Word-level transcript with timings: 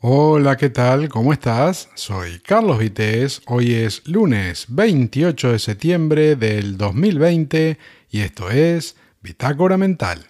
Hola, 0.00 0.58
¿qué 0.58 0.68
tal? 0.68 1.08
¿Cómo 1.08 1.32
estás? 1.32 1.88
Soy 1.94 2.40
Carlos 2.40 2.78
Vitéz. 2.78 3.40
Hoy 3.46 3.72
es 3.72 4.06
lunes 4.06 4.66
28 4.68 5.52
de 5.52 5.58
septiembre 5.58 6.36
del 6.36 6.76
2020 6.76 7.78
y 8.10 8.20
esto 8.20 8.50
es 8.50 8.94
Bitácora 9.22 9.78
Mental. 9.78 10.26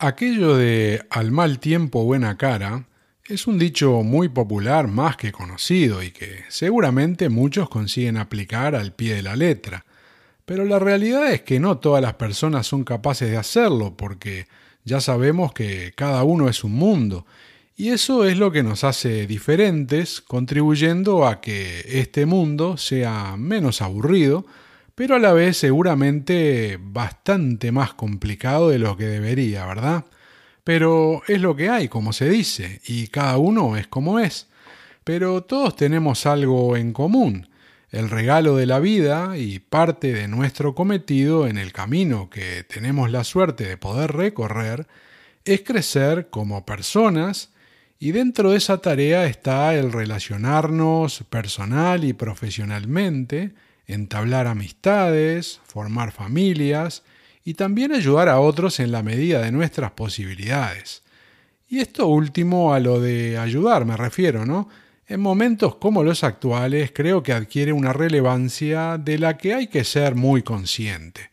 Aquello 0.00 0.56
de 0.56 1.06
al 1.10 1.30
mal 1.30 1.60
tiempo 1.60 2.02
buena 2.02 2.36
cara 2.36 2.88
es 3.24 3.46
un 3.46 3.56
dicho 3.56 4.02
muy 4.02 4.28
popular 4.28 4.88
más 4.88 5.16
que 5.16 5.30
conocido 5.30 6.02
y 6.02 6.10
que 6.10 6.42
seguramente 6.48 7.28
muchos 7.28 7.68
consiguen 7.68 8.16
aplicar 8.16 8.74
al 8.74 8.94
pie 8.94 9.14
de 9.14 9.22
la 9.22 9.36
letra. 9.36 9.86
Pero 10.44 10.64
la 10.64 10.80
realidad 10.80 11.30
es 11.30 11.42
que 11.42 11.60
no 11.60 11.78
todas 11.78 12.02
las 12.02 12.14
personas 12.14 12.66
son 12.66 12.82
capaces 12.82 13.30
de 13.30 13.36
hacerlo 13.36 13.96
porque 13.96 14.48
ya 14.84 15.00
sabemos 15.00 15.52
que 15.52 15.92
cada 15.96 16.24
uno 16.24 16.48
es 16.48 16.64
un 16.64 16.72
mundo, 16.72 17.26
y 17.76 17.88
eso 17.88 18.26
es 18.26 18.36
lo 18.36 18.52
que 18.52 18.62
nos 18.62 18.84
hace 18.84 19.26
diferentes, 19.26 20.20
contribuyendo 20.20 21.26
a 21.26 21.40
que 21.40 21.82
este 21.86 22.26
mundo 22.26 22.76
sea 22.76 23.36
menos 23.38 23.80
aburrido, 23.80 24.44
pero 24.94 25.14
a 25.14 25.18
la 25.18 25.32
vez 25.32 25.56
seguramente 25.56 26.78
bastante 26.78 27.72
más 27.72 27.94
complicado 27.94 28.68
de 28.68 28.78
lo 28.78 28.98
que 28.98 29.06
debería, 29.06 29.64
¿verdad? 29.64 30.04
Pero 30.62 31.22
es 31.26 31.40
lo 31.40 31.56
que 31.56 31.70
hay, 31.70 31.88
como 31.88 32.12
se 32.12 32.28
dice, 32.28 32.82
y 32.86 33.06
cada 33.06 33.38
uno 33.38 33.78
es 33.78 33.86
como 33.86 34.18
es. 34.18 34.48
Pero 35.02 35.42
todos 35.44 35.74
tenemos 35.74 36.26
algo 36.26 36.76
en 36.76 36.92
común, 36.92 37.48
el 37.90 38.08
regalo 38.08 38.56
de 38.56 38.66
la 38.66 38.78
vida 38.78 39.36
y 39.36 39.58
parte 39.58 40.12
de 40.12 40.28
nuestro 40.28 40.74
cometido 40.74 41.46
en 41.46 41.58
el 41.58 41.72
camino 41.72 42.30
que 42.30 42.64
tenemos 42.64 43.10
la 43.10 43.24
suerte 43.24 43.64
de 43.64 43.76
poder 43.76 44.12
recorrer 44.12 44.86
es 45.44 45.62
crecer 45.62 46.28
como 46.30 46.64
personas 46.64 47.50
y 47.98 48.12
dentro 48.12 48.52
de 48.52 48.56
esa 48.56 48.78
tarea 48.78 49.26
está 49.26 49.74
el 49.74 49.92
relacionarnos 49.92 51.24
personal 51.28 52.04
y 52.04 52.12
profesionalmente, 52.12 53.52
entablar 53.86 54.46
amistades, 54.46 55.60
formar 55.66 56.12
familias 56.12 57.02
y 57.44 57.54
también 57.54 57.92
ayudar 57.92 58.28
a 58.28 58.40
otros 58.40 58.80
en 58.80 58.92
la 58.92 59.02
medida 59.02 59.42
de 59.42 59.52
nuestras 59.52 59.90
posibilidades. 59.90 61.02
Y 61.68 61.80
esto 61.80 62.06
último 62.06 62.72
a 62.72 62.80
lo 62.80 63.00
de 63.00 63.36
ayudar 63.36 63.84
me 63.84 63.96
refiero, 63.96 64.46
¿no? 64.46 64.68
En 65.10 65.20
momentos 65.20 65.74
como 65.74 66.04
los 66.04 66.22
actuales 66.22 66.92
creo 66.94 67.20
que 67.20 67.32
adquiere 67.32 67.72
una 67.72 67.92
relevancia 67.92 68.96
de 68.96 69.18
la 69.18 69.36
que 69.36 69.54
hay 69.54 69.66
que 69.66 69.82
ser 69.82 70.14
muy 70.14 70.44
consciente. 70.44 71.32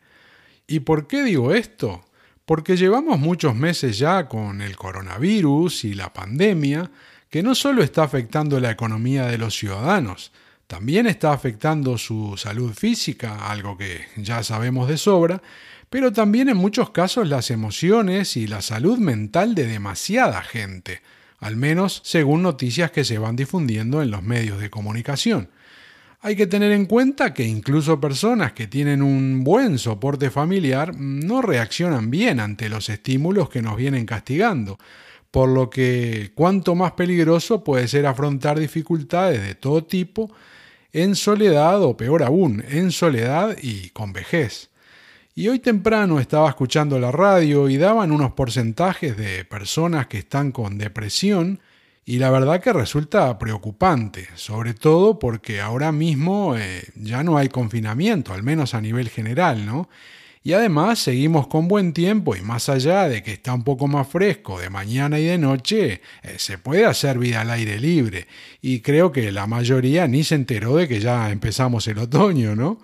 ¿Y 0.66 0.80
por 0.80 1.06
qué 1.06 1.22
digo 1.22 1.54
esto? 1.54 2.04
Porque 2.44 2.76
llevamos 2.76 3.20
muchos 3.20 3.54
meses 3.54 3.96
ya 3.96 4.26
con 4.26 4.62
el 4.62 4.74
coronavirus 4.74 5.84
y 5.84 5.94
la 5.94 6.12
pandemia, 6.12 6.90
que 7.30 7.44
no 7.44 7.54
solo 7.54 7.84
está 7.84 8.02
afectando 8.02 8.58
la 8.58 8.72
economía 8.72 9.26
de 9.26 9.38
los 9.38 9.56
ciudadanos, 9.56 10.32
también 10.66 11.06
está 11.06 11.32
afectando 11.32 11.98
su 11.98 12.36
salud 12.36 12.74
física, 12.74 13.48
algo 13.48 13.78
que 13.78 14.06
ya 14.16 14.42
sabemos 14.42 14.88
de 14.88 14.98
sobra, 14.98 15.40
pero 15.88 16.12
también 16.12 16.48
en 16.48 16.56
muchos 16.56 16.90
casos 16.90 17.28
las 17.28 17.52
emociones 17.52 18.36
y 18.36 18.48
la 18.48 18.60
salud 18.60 18.98
mental 18.98 19.54
de 19.54 19.68
demasiada 19.68 20.42
gente, 20.42 21.00
al 21.38 21.56
menos 21.56 22.00
según 22.04 22.42
noticias 22.42 22.90
que 22.90 23.04
se 23.04 23.18
van 23.18 23.36
difundiendo 23.36 24.02
en 24.02 24.10
los 24.10 24.22
medios 24.22 24.60
de 24.60 24.70
comunicación. 24.70 25.50
Hay 26.20 26.34
que 26.34 26.48
tener 26.48 26.72
en 26.72 26.86
cuenta 26.86 27.32
que 27.32 27.44
incluso 27.44 28.00
personas 28.00 28.52
que 28.52 28.66
tienen 28.66 29.02
un 29.02 29.44
buen 29.44 29.78
soporte 29.78 30.30
familiar 30.30 30.96
no 30.98 31.42
reaccionan 31.42 32.10
bien 32.10 32.40
ante 32.40 32.68
los 32.68 32.88
estímulos 32.88 33.48
que 33.48 33.62
nos 33.62 33.76
vienen 33.76 34.04
castigando, 34.04 34.78
por 35.30 35.48
lo 35.48 35.70
que 35.70 36.32
cuanto 36.34 36.74
más 36.74 36.92
peligroso 36.92 37.62
puede 37.62 37.86
ser 37.86 38.06
afrontar 38.06 38.58
dificultades 38.58 39.42
de 39.42 39.54
todo 39.54 39.84
tipo 39.84 40.32
en 40.92 41.14
soledad 41.14 41.82
o 41.82 41.96
peor 41.96 42.24
aún, 42.24 42.64
en 42.68 42.90
soledad 42.90 43.56
y 43.62 43.90
con 43.90 44.12
vejez. 44.12 44.70
Y 45.38 45.46
hoy 45.46 45.60
temprano 45.60 46.18
estaba 46.18 46.48
escuchando 46.48 46.98
la 46.98 47.12
radio 47.12 47.68
y 47.68 47.76
daban 47.76 48.10
unos 48.10 48.32
porcentajes 48.32 49.16
de 49.16 49.44
personas 49.44 50.08
que 50.08 50.18
están 50.18 50.50
con 50.50 50.78
depresión 50.78 51.60
y 52.04 52.18
la 52.18 52.32
verdad 52.32 52.60
que 52.60 52.72
resulta 52.72 53.38
preocupante, 53.38 54.26
sobre 54.34 54.74
todo 54.74 55.20
porque 55.20 55.60
ahora 55.60 55.92
mismo 55.92 56.56
eh, 56.56 56.82
ya 56.96 57.22
no 57.22 57.36
hay 57.36 57.50
confinamiento, 57.50 58.34
al 58.34 58.42
menos 58.42 58.74
a 58.74 58.80
nivel 58.80 59.10
general, 59.10 59.64
¿no? 59.64 59.88
Y 60.42 60.54
además 60.54 60.98
seguimos 60.98 61.46
con 61.46 61.68
buen 61.68 61.92
tiempo 61.92 62.34
y 62.34 62.40
más 62.40 62.68
allá 62.68 63.08
de 63.08 63.22
que 63.22 63.34
está 63.34 63.54
un 63.54 63.62
poco 63.62 63.86
más 63.86 64.08
fresco 64.08 64.58
de 64.58 64.70
mañana 64.70 65.20
y 65.20 65.26
de 65.26 65.38
noche, 65.38 66.00
eh, 66.24 66.34
se 66.38 66.58
puede 66.58 66.84
hacer 66.84 67.16
vida 67.16 67.42
al 67.42 67.52
aire 67.52 67.78
libre. 67.78 68.26
Y 68.60 68.80
creo 68.80 69.12
que 69.12 69.30
la 69.30 69.46
mayoría 69.46 70.08
ni 70.08 70.24
se 70.24 70.34
enteró 70.34 70.74
de 70.74 70.88
que 70.88 70.98
ya 70.98 71.30
empezamos 71.30 71.86
el 71.86 71.98
otoño, 71.98 72.56
¿no? 72.56 72.80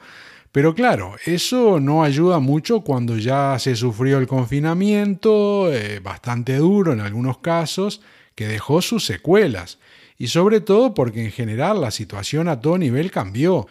Pero 0.55 0.73
claro, 0.73 1.17
eso 1.27 1.81
no 1.81 2.05
ayuda 2.05 2.39
mucho 2.39 2.83
cuando 2.83 3.19
ya 3.19 3.59
se 3.59 3.75
sufrió 3.75 4.19
el 4.19 4.29
confinamiento, 4.29 5.75
eh, 5.75 5.99
bastante 5.99 6.59
duro 6.59 6.93
en 6.93 7.01
algunos 7.01 7.39
casos, 7.39 8.03
que 8.37 8.47
dejó 8.47 8.81
sus 8.81 9.05
secuelas, 9.05 9.81
y 10.17 10.29
sobre 10.29 10.61
todo 10.61 10.95
porque 10.95 11.25
en 11.25 11.33
general 11.33 11.81
la 11.81 11.91
situación 11.91 12.47
a 12.47 12.61
todo 12.61 12.79
nivel 12.79 13.11
cambió, 13.11 13.67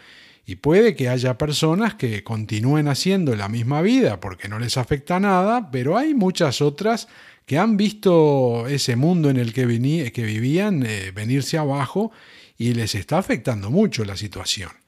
y 0.45 0.57
puede 0.57 0.93
que 0.93 1.07
haya 1.07 1.37
personas 1.37 1.95
que 1.95 2.21
continúen 2.25 2.89
haciendo 2.89 3.33
la 3.33 3.47
misma 3.47 3.81
vida 3.81 4.19
porque 4.19 4.49
no 4.49 4.59
les 4.59 4.75
afecta 4.75 5.21
nada, 5.21 5.71
pero 5.71 5.97
hay 5.97 6.13
muchas 6.13 6.61
otras 6.61 7.07
que 7.45 7.57
han 7.57 7.77
visto 7.77 8.67
ese 8.67 8.97
mundo 8.97 9.29
en 9.29 9.37
el 9.37 9.53
que, 9.53 9.65
vivían 9.65 10.85
eh, 10.85 11.13
venirse 11.15 11.57
abajo 11.57 12.11
y 12.57 12.73
les 12.73 12.93
está 12.93 13.19
afectando 13.19 13.69
mucho 13.71 14.03
la 14.03 14.17
situación. 14.17 14.82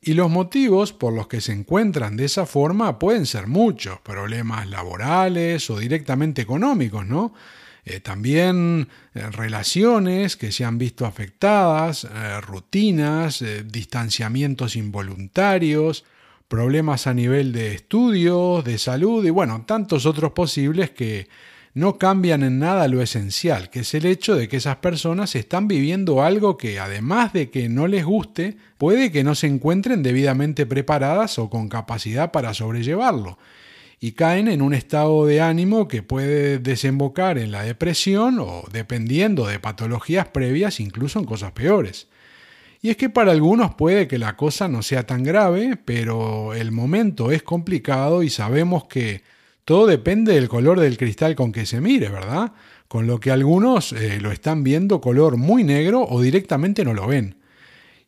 Y 0.00 0.14
los 0.14 0.30
motivos 0.30 0.92
por 0.92 1.12
los 1.12 1.26
que 1.26 1.40
se 1.40 1.52
encuentran 1.52 2.16
de 2.16 2.24
esa 2.26 2.46
forma 2.46 2.98
pueden 2.98 3.26
ser 3.26 3.48
muchos, 3.48 3.98
problemas 4.00 4.68
laborales 4.68 5.68
o 5.70 5.78
directamente 5.78 6.42
económicos, 6.42 7.06
¿no? 7.06 7.34
Eh, 7.84 8.00
también 8.00 8.88
eh, 9.14 9.30
relaciones 9.30 10.36
que 10.36 10.52
se 10.52 10.64
han 10.64 10.76
visto 10.76 11.06
afectadas, 11.06 12.04
eh, 12.04 12.40
rutinas, 12.42 13.42
distanciamientos 13.64 14.76
involuntarios, 14.76 16.04
problemas 16.48 17.06
a 17.06 17.14
nivel 17.14 17.52
de 17.52 17.74
estudios, 17.74 18.62
de 18.64 18.76
salud 18.76 19.24
y 19.24 19.30
bueno, 19.30 19.64
tantos 19.66 20.04
otros 20.04 20.32
posibles 20.32 20.90
que 20.90 21.28
no 21.78 21.96
cambian 21.96 22.42
en 22.42 22.58
nada 22.58 22.88
lo 22.88 23.00
esencial, 23.00 23.70
que 23.70 23.80
es 23.80 23.94
el 23.94 24.04
hecho 24.04 24.34
de 24.34 24.48
que 24.48 24.56
esas 24.56 24.76
personas 24.76 25.36
están 25.36 25.68
viviendo 25.68 26.22
algo 26.22 26.58
que, 26.58 26.80
además 26.80 27.32
de 27.32 27.50
que 27.50 27.68
no 27.68 27.86
les 27.86 28.04
guste, 28.04 28.56
puede 28.78 29.12
que 29.12 29.22
no 29.22 29.36
se 29.36 29.46
encuentren 29.46 30.02
debidamente 30.02 30.66
preparadas 30.66 31.38
o 31.38 31.48
con 31.48 31.68
capacidad 31.68 32.32
para 32.32 32.52
sobrellevarlo, 32.52 33.38
y 34.00 34.12
caen 34.12 34.48
en 34.48 34.60
un 34.60 34.74
estado 34.74 35.24
de 35.24 35.40
ánimo 35.40 35.86
que 35.86 36.02
puede 36.02 36.58
desembocar 36.58 37.38
en 37.38 37.52
la 37.52 37.62
depresión 37.62 38.40
o, 38.40 38.64
dependiendo 38.72 39.46
de 39.46 39.60
patologías 39.60 40.26
previas, 40.28 40.80
incluso 40.80 41.20
en 41.20 41.26
cosas 41.26 41.52
peores. 41.52 42.08
Y 42.82 42.90
es 42.90 42.96
que 42.96 43.08
para 43.08 43.32
algunos 43.32 43.74
puede 43.74 44.08
que 44.08 44.18
la 44.18 44.36
cosa 44.36 44.66
no 44.66 44.82
sea 44.82 45.04
tan 45.04 45.22
grave, 45.22 45.76
pero 45.84 46.54
el 46.54 46.72
momento 46.72 47.30
es 47.30 47.42
complicado 47.42 48.22
y 48.24 48.30
sabemos 48.30 48.84
que 48.84 49.22
todo 49.68 49.86
depende 49.86 50.32
del 50.32 50.48
color 50.48 50.80
del 50.80 50.96
cristal 50.96 51.36
con 51.36 51.52
que 51.52 51.66
se 51.66 51.82
mire, 51.82 52.08
¿verdad? 52.08 52.54
Con 52.88 53.06
lo 53.06 53.20
que 53.20 53.30
algunos 53.30 53.92
eh, 53.92 54.18
lo 54.18 54.32
están 54.32 54.64
viendo 54.64 55.02
color 55.02 55.36
muy 55.36 55.62
negro 55.62 56.06
o 56.08 56.22
directamente 56.22 56.86
no 56.86 56.94
lo 56.94 57.06
ven. 57.06 57.36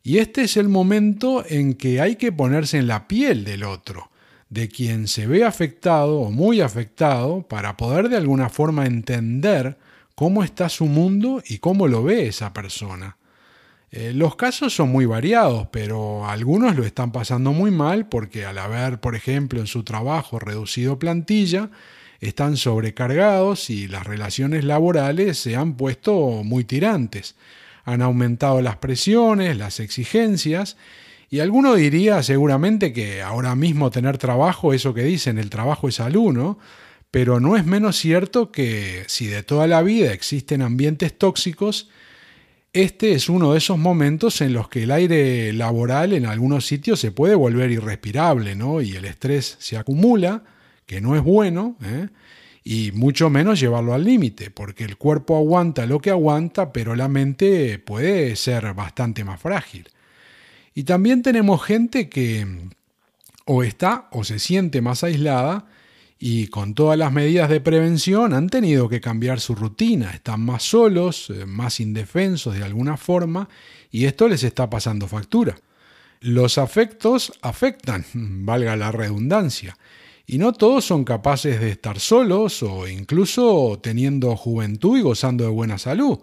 Y 0.01 0.17
este 0.17 0.41
es 0.41 0.57
el 0.57 0.69
momento 0.69 1.45
en 1.47 1.75
que 1.75 2.01
hay 2.01 2.15
que 2.15 2.31
ponerse 2.31 2.79
en 2.79 2.87
la 2.87 3.07
piel 3.07 3.43
del 3.43 3.63
otro, 3.63 4.09
de 4.49 4.69
quien 4.69 5.07
se 5.07 5.27
ve 5.27 5.43
afectado 5.43 6.21
o 6.21 6.31
muy 6.31 6.61
afectado, 6.61 7.43
para 7.43 7.77
poder 7.77 8.09
de 8.09 8.17
alguna 8.17 8.49
forma 8.49 8.87
entender 8.87 9.77
cómo 10.15 10.43
está 10.43 10.67
su 10.67 10.87
mundo 10.87 11.43
y 11.47 11.59
cómo 11.59 11.87
lo 11.87 12.01
ve 12.01 12.25
esa 12.25 12.53
persona. 12.53 13.17
Eh, 13.93 14.13
los 14.13 14.37
casos 14.37 14.73
son 14.73 14.89
muy 14.89 15.05
variados, 15.05 15.67
pero 15.69 16.25
algunos 16.25 16.77
lo 16.77 16.85
están 16.85 17.11
pasando 17.11 17.51
muy 17.51 17.71
mal 17.71 18.07
porque 18.07 18.45
al 18.45 18.57
haber, 18.57 19.01
por 19.01 19.15
ejemplo, 19.15 19.59
en 19.59 19.67
su 19.67 19.83
trabajo 19.83 20.39
reducido 20.39 20.97
plantilla, 20.97 21.69
están 22.21 22.55
sobrecargados 22.55 23.69
y 23.69 23.89
las 23.89 24.07
relaciones 24.07 24.63
laborales 24.63 25.37
se 25.39 25.57
han 25.57 25.75
puesto 25.75 26.41
muy 26.43 26.63
tirantes. 26.63 27.35
Han 27.83 28.01
aumentado 28.01 28.61
las 28.61 28.77
presiones, 28.77 29.57
las 29.57 29.81
exigencias, 29.81 30.77
y 31.29 31.39
alguno 31.39 31.75
diría 31.75 32.23
seguramente 32.23 32.93
que 32.93 33.21
ahora 33.21 33.55
mismo 33.55 33.89
tener 33.89 34.17
trabajo, 34.17 34.73
eso 34.73 34.93
que 34.93 35.03
dicen, 35.03 35.37
el 35.37 35.49
trabajo 35.49 35.89
es 35.89 35.99
alumno, 35.99 36.59
pero 37.09 37.41
no 37.41 37.57
es 37.57 37.65
menos 37.65 37.97
cierto 37.97 38.51
que 38.51 39.03
si 39.07 39.27
de 39.27 39.43
toda 39.43 39.67
la 39.67 39.81
vida 39.81 40.13
existen 40.13 40.61
ambientes 40.61 41.17
tóxicos, 41.17 41.89
este 42.73 43.13
es 43.13 43.27
uno 43.27 43.51
de 43.51 43.57
esos 43.57 43.77
momentos 43.77 44.39
en 44.41 44.53
los 44.53 44.69
que 44.69 44.83
el 44.83 44.91
aire 44.91 45.51
laboral 45.53 46.13
en 46.13 46.25
algunos 46.25 46.65
sitios 46.65 46.99
se 46.99 47.11
puede 47.11 47.35
volver 47.35 47.71
irrespirable, 47.71 48.55
¿no? 48.55 48.81
Y 48.81 48.95
el 48.95 49.05
estrés 49.05 49.57
se 49.59 49.77
acumula, 49.77 50.43
que 50.85 51.01
no 51.01 51.15
es 51.15 51.23
bueno, 51.23 51.75
¿eh? 51.83 52.07
y 52.63 52.91
mucho 52.93 53.29
menos 53.29 53.59
llevarlo 53.59 53.93
al 53.93 54.03
límite, 54.03 54.51
porque 54.51 54.83
el 54.83 54.97
cuerpo 54.97 55.35
aguanta 55.35 55.85
lo 55.85 55.99
que 55.99 56.11
aguanta, 56.11 56.71
pero 56.71 56.95
la 56.95 57.07
mente 57.07 57.79
puede 57.79 58.35
ser 58.35 58.73
bastante 58.73 59.23
más 59.23 59.41
frágil. 59.41 59.89
Y 60.73 60.83
también 60.83 61.23
tenemos 61.23 61.63
gente 61.63 62.07
que 62.07 62.47
o 63.45 63.63
está 63.63 64.07
o 64.11 64.23
se 64.23 64.39
siente 64.39 64.81
más 64.81 65.03
aislada 65.03 65.65
y 66.23 66.49
con 66.49 66.75
todas 66.75 66.99
las 66.99 67.11
medidas 67.11 67.49
de 67.49 67.61
prevención 67.61 68.35
han 68.35 68.47
tenido 68.47 68.87
que 68.87 69.01
cambiar 69.01 69.39
su 69.39 69.55
rutina, 69.55 70.11
están 70.11 70.41
más 70.41 70.61
solos, 70.61 71.31
eh, 71.31 71.47
más 71.47 71.79
indefensos 71.79 72.53
de 72.53 72.63
alguna 72.63 72.95
forma 72.95 73.49
y 73.89 74.05
esto 74.05 74.27
les 74.27 74.43
está 74.43 74.69
pasando 74.69 75.07
factura. 75.07 75.57
Los 76.19 76.59
afectos 76.59 77.33
afectan, 77.41 78.05
valga 78.13 78.75
la 78.75 78.91
redundancia, 78.91 79.75
y 80.27 80.37
no 80.37 80.53
todos 80.53 80.85
son 80.85 81.05
capaces 81.05 81.59
de 81.59 81.71
estar 81.71 81.99
solos 81.99 82.61
o 82.61 82.87
incluso 82.87 83.79
teniendo 83.81 84.35
juventud 84.37 84.99
y 84.99 85.01
gozando 85.01 85.45
de 85.45 85.49
buena 85.49 85.79
salud. 85.79 86.19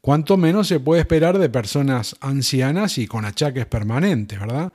Cuanto 0.00 0.36
menos 0.36 0.66
se 0.66 0.80
puede 0.80 1.02
esperar 1.02 1.38
de 1.38 1.48
personas 1.48 2.16
ancianas 2.20 2.98
y 2.98 3.06
con 3.06 3.24
achaques 3.24 3.66
permanentes, 3.66 4.40
¿verdad? 4.40 4.72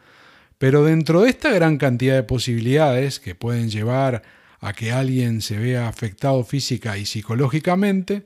Pero 0.57 0.85
dentro 0.85 1.21
de 1.21 1.29
esta 1.29 1.51
gran 1.51 1.77
cantidad 1.77 2.15
de 2.15 2.23
posibilidades 2.23 3.19
que 3.19 3.35
pueden 3.35 3.69
llevar 3.69 4.23
a 4.61 4.73
que 4.73 4.91
alguien 4.91 5.41
se 5.41 5.57
vea 5.57 5.87
afectado 5.87 6.43
física 6.43 6.97
y 6.97 7.05
psicológicamente, 7.05 8.25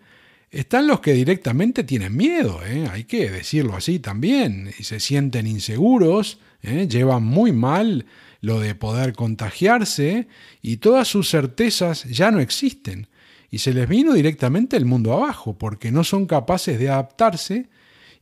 están 0.51 0.87
los 0.87 0.99
que 0.99 1.13
directamente 1.13 1.83
tienen 1.83 2.15
miedo, 2.15 2.61
¿eh? 2.65 2.87
hay 2.91 3.05
que 3.05 3.29
decirlo 3.29 3.75
así 3.75 3.99
también, 3.99 4.71
y 4.77 4.83
se 4.83 4.99
sienten 4.99 5.47
inseguros, 5.47 6.39
¿eh? 6.61 6.87
llevan 6.87 7.23
muy 7.23 7.51
mal 7.51 8.05
lo 8.41 8.59
de 8.59 8.75
poder 8.75 9.13
contagiarse 9.13 10.27
y 10.61 10.77
todas 10.77 11.07
sus 11.07 11.29
certezas 11.29 12.03
ya 12.03 12.31
no 12.31 12.39
existen 12.39 13.07
y 13.49 13.59
se 13.59 13.73
les 13.73 13.87
vino 13.87 14.13
directamente 14.13 14.77
el 14.77 14.85
mundo 14.85 15.13
abajo 15.13 15.57
porque 15.57 15.91
no 15.91 16.03
son 16.03 16.25
capaces 16.25 16.77
de 16.77 16.89
adaptarse 16.89 17.69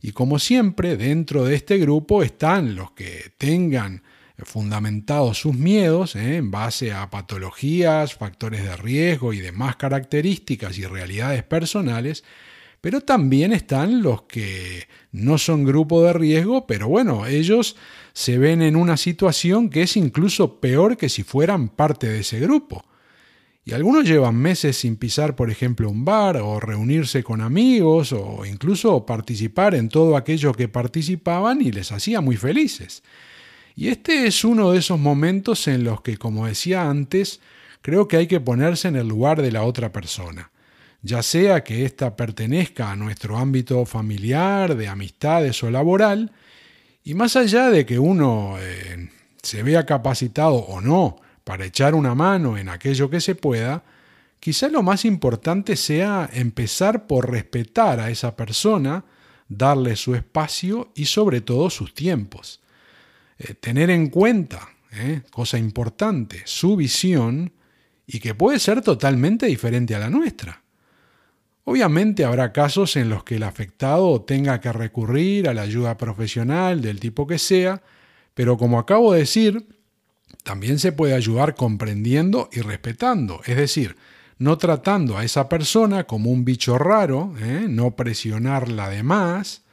y 0.00 0.12
como 0.12 0.38
siempre 0.38 0.96
dentro 0.96 1.44
de 1.44 1.56
este 1.56 1.78
grupo 1.78 2.22
están 2.22 2.74
los 2.74 2.92
que 2.92 3.32
tengan 3.38 4.02
fundamentados 4.38 5.38
sus 5.38 5.54
miedos 5.54 6.16
¿eh? 6.16 6.36
en 6.36 6.50
base 6.50 6.92
a 6.92 7.08
patologías, 7.10 8.14
factores 8.14 8.64
de 8.64 8.76
riesgo 8.76 9.32
y 9.32 9.38
demás 9.38 9.76
características 9.76 10.78
y 10.78 10.86
realidades 10.86 11.44
personales, 11.44 12.24
pero 12.80 13.00
también 13.00 13.52
están 13.52 14.02
los 14.02 14.22
que 14.22 14.88
no 15.12 15.38
son 15.38 15.64
grupo 15.64 16.02
de 16.02 16.12
riesgo, 16.12 16.66
pero 16.66 16.88
bueno, 16.88 17.26
ellos 17.26 17.76
se 18.12 18.36
ven 18.38 18.60
en 18.60 18.76
una 18.76 18.96
situación 18.96 19.70
que 19.70 19.82
es 19.82 19.96
incluso 19.96 20.60
peor 20.60 20.96
que 20.96 21.08
si 21.08 21.22
fueran 21.22 21.68
parte 21.68 22.08
de 22.08 22.20
ese 22.20 22.40
grupo. 22.40 22.84
Y 23.66 23.72
algunos 23.72 24.04
llevan 24.04 24.36
meses 24.36 24.76
sin 24.76 24.96
pisar, 24.96 25.34
por 25.36 25.50
ejemplo, 25.50 25.88
un 25.88 26.04
bar 26.04 26.36
o 26.36 26.60
reunirse 26.60 27.24
con 27.24 27.40
amigos 27.40 28.12
o 28.12 28.44
incluso 28.44 29.06
participar 29.06 29.74
en 29.74 29.88
todo 29.88 30.18
aquello 30.18 30.52
que 30.52 30.68
participaban 30.68 31.62
y 31.62 31.72
les 31.72 31.90
hacía 31.90 32.20
muy 32.20 32.36
felices. 32.36 33.02
Y 33.76 33.88
este 33.88 34.26
es 34.26 34.44
uno 34.44 34.70
de 34.70 34.78
esos 34.78 35.00
momentos 35.00 35.66
en 35.66 35.82
los 35.82 36.00
que, 36.00 36.16
como 36.16 36.46
decía 36.46 36.88
antes, 36.88 37.40
creo 37.82 38.06
que 38.06 38.16
hay 38.16 38.26
que 38.26 38.40
ponerse 38.40 38.88
en 38.88 38.96
el 38.96 39.08
lugar 39.08 39.42
de 39.42 39.50
la 39.50 39.64
otra 39.64 39.92
persona, 39.92 40.50
ya 41.02 41.22
sea 41.22 41.64
que 41.64 41.84
ésta 41.84 42.16
pertenezca 42.16 42.90
a 42.90 42.96
nuestro 42.96 43.36
ámbito 43.36 43.84
familiar, 43.84 44.76
de 44.76 44.88
amistades 44.88 45.62
o 45.62 45.70
laboral, 45.70 46.32
y 47.02 47.14
más 47.14 47.36
allá 47.36 47.68
de 47.68 47.84
que 47.84 47.98
uno 47.98 48.56
eh, 48.58 49.10
se 49.42 49.62
vea 49.62 49.84
capacitado 49.84 50.54
o 50.54 50.80
no 50.80 51.16
para 51.42 51.66
echar 51.66 51.94
una 51.94 52.14
mano 52.14 52.56
en 52.56 52.68
aquello 52.68 53.10
que 53.10 53.20
se 53.20 53.34
pueda, 53.34 53.82
quizá 54.40 54.68
lo 54.68 54.82
más 54.82 55.04
importante 55.04 55.76
sea 55.76 56.30
empezar 56.32 57.06
por 57.06 57.30
respetar 57.30 58.00
a 58.00 58.08
esa 58.08 58.36
persona, 58.36 59.04
darle 59.48 59.96
su 59.96 60.14
espacio 60.14 60.92
y 60.94 61.06
sobre 61.06 61.42
todo 61.42 61.68
sus 61.68 61.92
tiempos. 61.92 62.63
Eh, 63.44 63.54
tener 63.54 63.90
en 63.90 64.08
cuenta, 64.08 64.70
eh, 64.92 65.20
cosa 65.30 65.58
importante, 65.58 66.42
su 66.46 66.76
visión 66.76 67.52
y 68.06 68.18
que 68.20 68.34
puede 68.34 68.58
ser 68.58 68.80
totalmente 68.80 69.46
diferente 69.46 69.94
a 69.94 69.98
la 69.98 70.08
nuestra. 70.08 70.62
Obviamente 71.64 72.24
habrá 72.24 72.52
casos 72.52 72.96
en 72.96 73.10
los 73.10 73.22
que 73.24 73.36
el 73.36 73.42
afectado 73.42 74.22
tenga 74.22 74.60
que 74.60 74.72
recurrir 74.72 75.48
a 75.48 75.54
la 75.54 75.62
ayuda 75.62 75.96
profesional 75.96 76.80
del 76.80 77.00
tipo 77.00 77.26
que 77.26 77.38
sea, 77.38 77.82
pero 78.34 78.56
como 78.56 78.78
acabo 78.78 79.12
de 79.12 79.20
decir, 79.20 79.66
también 80.42 80.78
se 80.78 80.92
puede 80.92 81.14
ayudar 81.14 81.54
comprendiendo 81.54 82.48
y 82.52 82.60
respetando, 82.60 83.40
es 83.46 83.56
decir, 83.56 83.96
no 84.38 84.58
tratando 84.58 85.16
a 85.16 85.24
esa 85.24 85.48
persona 85.48 86.04
como 86.04 86.30
un 86.30 86.44
bicho 86.44 86.78
raro, 86.78 87.34
eh, 87.38 87.66
no 87.68 87.94
presionarla 87.94 88.88
de 88.88 89.02
más, 89.02 89.63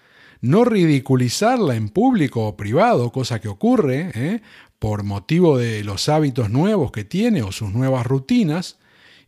no 0.41 0.65
ridiculizarla 0.65 1.75
en 1.75 1.89
público 1.89 2.47
o 2.47 2.57
privado, 2.57 3.11
cosa 3.11 3.39
que 3.39 3.47
ocurre 3.47 4.11
¿eh? 4.15 4.41
por 4.79 5.03
motivo 5.03 5.57
de 5.57 5.83
los 5.83 6.09
hábitos 6.09 6.49
nuevos 6.49 6.91
que 6.91 7.03
tiene 7.03 7.43
o 7.43 7.51
sus 7.51 7.71
nuevas 7.71 8.05
rutinas, 8.05 8.77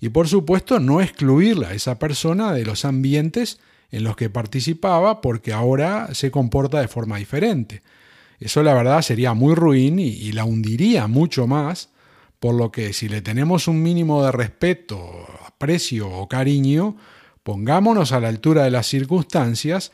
y 0.01 0.09
por 0.09 0.27
supuesto 0.27 0.79
no 0.79 1.01
excluirla 1.01 1.69
a 1.69 1.73
esa 1.73 1.97
persona 1.99 2.51
de 2.51 2.65
los 2.65 2.83
ambientes 2.83 3.59
en 3.91 4.03
los 4.03 4.15
que 4.15 4.29
participaba 4.29 5.21
porque 5.21 5.53
ahora 5.53 6.09
se 6.13 6.31
comporta 6.31 6.81
de 6.81 6.87
forma 6.87 7.17
diferente. 7.17 7.83
Eso 8.39 8.63
la 8.63 8.73
verdad 8.73 9.01
sería 9.03 9.33
muy 9.33 9.53
ruin 9.53 9.99
y, 9.99 10.07
y 10.07 10.31
la 10.33 10.43
hundiría 10.43 11.07
mucho 11.07 11.47
más, 11.47 11.89
por 12.39 12.55
lo 12.55 12.71
que 12.71 12.91
si 12.91 13.07
le 13.07 13.21
tenemos 13.21 13.67
un 13.67 13.81
mínimo 13.81 14.25
de 14.25 14.31
respeto, 14.31 15.25
aprecio 15.45 16.09
o 16.09 16.27
cariño, 16.27 16.97
pongámonos 17.43 18.11
a 18.11 18.19
la 18.19 18.27
altura 18.27 18.63
de 18.63 18.71
las 18.71 18.87
circunstancias 18.87 19.91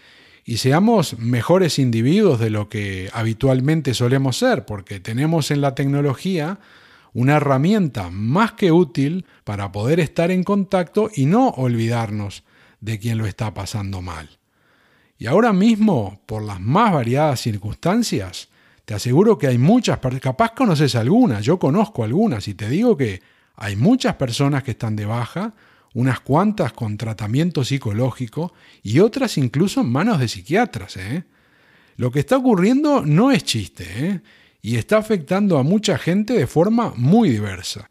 y 0.50 0.58
seamos 0.58 1.20
mejores 1.20 1.78
individuos 1.78 2.40
de 2.40 2.50
lo 2.50 2.70
que 2.70 3.12
habitualmente 3.14 3.94
solemos 3.94 4.40
ser, 4.40 4.66
porque 4.66 5.00
tenemos 5.00 5.52
en 5.52 5.62
la 5.62 5.76
tecnología 5.76 6.58
una 7.14 7.36
herramienta 7.36 8.10
más 8.10 8.54
que 8.54 8.72
útil 8.72 9.28
para 9.44 9.72
poder 9.72 10.00
estar 10.00 10.32
en 10.32 10.44
contacto 10.44 11.12
y 11.14 11.28
no 11.28 11.50
olvidarnos 11.50 12.46
de 12.82 12.98
quien 12.98 13.20
lo 13.20 13.28
está 13.28 13.54
pasando 13.54 14.02
mal. 14.02 14.40
Y 15.20 15.28
ahora 15.28 15.54
mismo, 15.54 16.24
por 16.26 16.42
las 16.42 16.60
más 16.60 16.94
variadas 16.94 17.42
circunstancias, 17.42 18.50
te 18.86 18.96
aseguro 18.96 19.38
que 19.38 19.46
hay 19.46 19.60
muchas, 19.60 20.00
capaz 20.20 20.56
conoces 20.56 20.96
algunas, 20.96 21.46
yo 21.46 21.60
conozco 21.60 22.04
algunas 22.04 22.48
y 22.48 22.56
te 22.56 22.68
digo 22.68 22.98
que 22.98 23.22
hay 23.56 23.76
muchas 23.76 24.16
personas 24.16 24.64
que 24.64 24.72
están 24.72 24.96
de 24.96 25.06
baja 25.06 25.54
unas 25.94 26.20
cuantas 26.20 26.74
con 26.74 26.98
tratamiento 26.98 27.64
psicológico 27.64 28.54
y 28.84 29.00
otras 29.00 29.38
incluso 29.38 29.82
en 29.82 29.92
manos 29.92 30.20
de 30.20 30.28
psiquiatras. 30.28 30.98
¿eh? 30.98 31.24
Lo 31.98 32.12
que 32.12 32.20
está 32.20 32.38
ocurriendo 32.38 33.06
no 33.06 33.32
es 33.32 33.44
chiste 33.44 33.86
¿eh? 33.96 34.22
y 34.62 34.76
está 34.76 34.98
afectando 34.98 35.58
a 35.58 35.64
mucha 35.64 35.98
gente 35.98 36.34
de 36.34 36.48
forma 36.48 36.94
muy 36.96 37.30
diversa. 37.30 37.90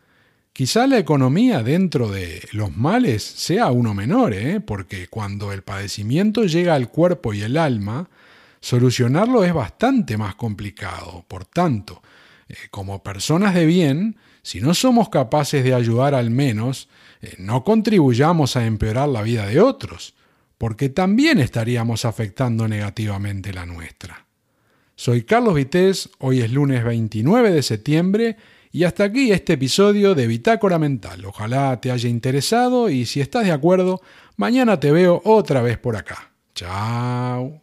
Quizá 0.53 0.87
la 0.87 0.99
economía 0.99 1.63
dentro 1.63 2.11
de 2.11 2.43
los 2.53 2.77
males 2.77 3.23
sea 3.23 3.71
uno 3.71 3.95
menor, 3.95 4.35
¿eh? 4.35 4.61
porque 4.61 5.07
cuando 5.09 5.53
el 5.53 5.63
padecimiento 5.63 6.45
llega 6.45 6.75
al 6.75 6.89
cuerpo 6.91 7.33
y 7.33 7.43
el 7.43 7.57
alma, 7.57 8.09
solucionarlo 8.61 9.45
es 9.45 9.55
bastante 9.55 10.17
más 10.17 10.35
complicado. 10.35 11.25
Por 11.29 11.45
tanto, 11.45 12.03
como 12.71 13.05
personas 13.05 13.55
de 13.55 13.67
bien, 13.67 14.17
si 14.49 14.63
no 14.63 14.73
somos 14.73 15.11
capaces 15.11 15.63
de 15.63 15.75
ayudar 15.75 16.15
al 16.15 16.31
menos, 16.31 16.89
eh, 17.21 17.35
no 17.37 17.65
contribuyamos 17.65 18.57
a 18.57 18.65
empeorar 18.65 19.07
la 19.11 19.21
vida 19.21 19.45
de 19.45 19.61
otros, 19.61 20.15
porque 20.57 20.89
también 20.89 21.39
estaríamos 21.39 22.07
afectando 22.07 22.67
negativamente 22.67 23.53
la 23.53 23.67
nuestra. 23.67 24.25
Soy 24.97 25.25
Carlos 25.25 25.55
Vitéz, 25.55 26.09
hoy 26.19 26.41
es 26.41 26.51
lunes 26.51 26.83
29 26.83 27.51
de 27.51 27.63
septiembre 27.63 28.37
y 28.73 28.85
hasta 28.85 29.05
aquí 29.05 29.33
este 29.33 29.53
episodio 29.53 30.15
de 30.15 30.27
Bitácora 30.27 30.79
Mental. 30.79 31.27
Ojalá 31.27 31.79
te 31.79 31.91
haya 31.91 32.09
interesado 32.09 32.89
y 32.89 33.05
si 33.05 33.21
estás 33.21 33.45
de 33.45 33.53
acuerdo, 33.53 34.01
mañana 34.39 34.81
te 34.81 34.91
veo 34.91 35.21
otra 35.27 35.61
vez 35.61 35.77
por 35.77 35.95
acá. 35.95 36.33
Chao. 36.55 37.61